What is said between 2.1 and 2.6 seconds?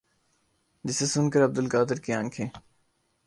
انکھیں